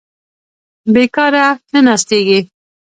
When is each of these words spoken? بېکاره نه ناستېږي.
بېکاره 0.93 1.45
نه 1.73 1.79
ناستېږي. 1.87 2.39